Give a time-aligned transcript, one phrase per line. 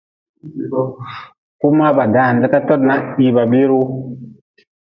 [1.59, 3.85] Kuma ba dan likatod na hii ba biiri wu.